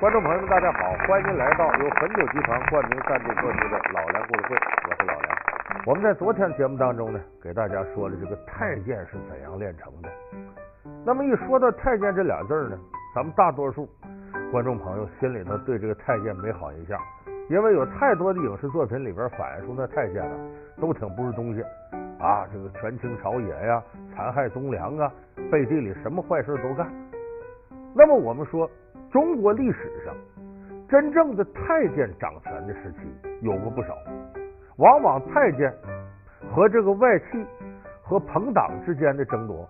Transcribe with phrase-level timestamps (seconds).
[0.00, 4.56] 观众朋友们，大家好，欢迎来到由汾酒集团冠名赞助播出的《老梁故事会》，
[4.88, 5.82] 我是老梁。
[5.84, 10.08] 我们在昨天节目当中呢，给大家说了这个太监是怎样炼成的。
[11.04, 12.78] 那么一说到太监这俩字呢，
[13.14, 13.86] 咱们大多数
[14.50, 16.98] 观众朋友心里头对这个太监没好印象，
[17.50, 20.32] 因为有太多的影视作品里边反映出那太监啊，
[20.80, 21.60] 都挺不是东西
[22.18, 23.82] 啊，这个权倾朝野呀，
[24.16, 25.12] 残害忠良啊，
[25.52, 26.90] 背地里什么坏事都干。
[27.94, 28.66] 那么我们说。
[29.10, 30.14] 中国历史上
[30.88, 32.98] 真正的太监掌权的时期
[33.42, 33.96] 有过不少，
[34.76, 35.72] 往往太监
[36.52, 37.44] 和这个外戚
[38.02, 39.66] 和朋党之间的争夺，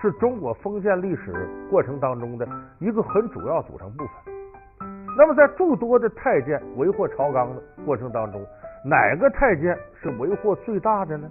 [0.00, 1.32] 是中国封建历史
[1.70, 2.48] 过程当中的
[2.80, 4.88] 一个很主要组成部分。
[5.16, 8.44] 那么在诸多的太监为祸朝纲的过程当中，
[8.84, 11.30] 哪个太监是为祸最大的呢？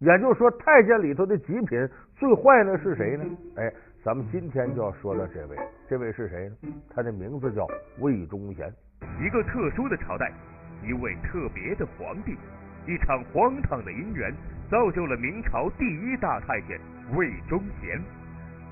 [0.00, 3.24] 也就是说，太监里头的极品最坏的是谁呢？
[3.56, 3.72] 哎。
[4.06, 5.56] 咱们今天就要说到这位，
[5.88, 6.72] 这位是谁呢？
[6.94, 7.66] 他的名字叫
[7.98, 8.72] 魏忠贤。
[9.20, 10.32] 一个特殊的朝代，
[10.80, 12.38] 一位特别的皇帝，
[12.86, 14.32] 一场荒唐的姻缘，
[14.70, 16.78] 造就了明朝第一大太监
[17.16, 18.00] 魏忠贤。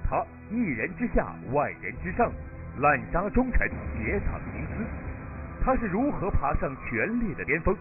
[0.05, 2.31] 他一人之下，万人之上，
[2.79, 4.85] 滥杀忠臣，结党营私。
[5.65, 7.77] 他是如何爬上权力的巅峰？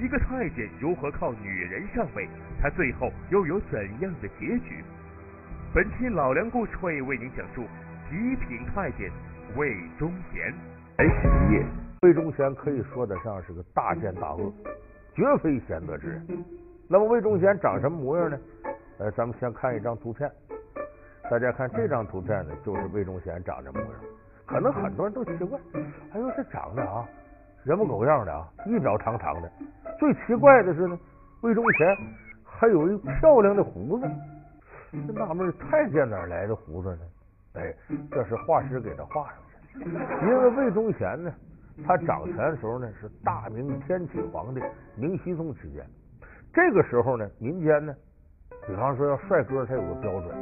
[0.00, 2.28] 一个太监如何靠女人上位？
[2.62, 4.84] 他最后又有怎样的结局？
[5.74, 7.62] 本期老梁故事会为您讲述
[8.08, 9.12] 极品太监
[9.54, 10.50] 魏忠贤。
[10.96, 11.62] 白起夜，
[12.00, 14.50] 魏忠贤可以说得上是个大奸大恶，
[15.14, 16.26] 绝非贤德之人。
[16.88, 18.38] 那么魏忠贤长什么模样呢？
[18.98, 20.30] 呃，咱们先看一张图片。
[21.30, 23.90] 大家看这张图片呢，就是魏忠贤长这模样。
[24.46, 25.60] 可能很多人都奇怪，
[26.14, 27.06] 哎呦，这长得啊，
[27.64, 29.52] 人模狗样的啊，一表堂堂的。
[29.98, 30.98] 最奇怪的是呢，
[31.42, 31.86] 魏忠贤
[32.42, 34.10] 还有一漂亮的胡子。
[34.90, 37.00] 这纳闷，太监哪来的胡子呢？
[37.54, 37.74] 哎，
[38.10, 39.34] 这是画师给他画上
[39.72, 39.90] 去的。
[40.22, 41.32] 因为魏忠贤呢，
[41.86, 44.62] 他掌权的时候呢是大明天启皇帝
[44.96, 45.84] 明熹宗期间。
[46.52, 47.94] 这个时候呢，民间呢，
[48.66, 50.34] 比方说要帅哥，他有个标准，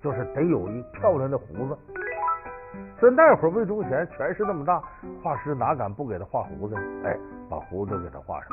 [0.00, 1.76] 就是得有一漂亮的胡子。
[2.98, 4.82] 所以那会儿魏忠贤权势那么大，
[5.22, 6.74] 画师哪敢不给他画胡子？
[7.04, 7.16] 哎，
[7.50, 8.48] 把胡子都给他画上。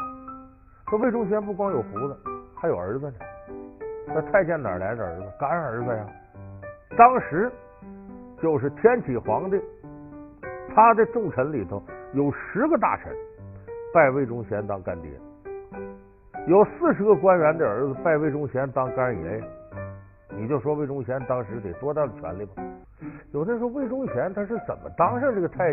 [0.90, 2.18] 说魏忠贤不光有胡子，
[2.56, 3.16] 还有儿子呢。
[4.08, 5.24] 那太监哪来的儿子？
[5.40, 6.06] 干儿子呀！
[6.98, 7.52] 当时
[8.42, 9.60] 就是天启皇帝，
[10.76, 11.82] 他的重臣里头
[12.14, 13.12] 有十个大臣
[13.94, 15.10] 拜魏忠贤当干爹，
[16.48, 19.44] 有四十个官员的儿子拜魏忠贤当干爷爷。
[20.36, 22.64] 你就说魏忠贤当时得多大的权力吧？
[23.32, 25.72] 有的说魏忠贤他是怎么当上这个太监？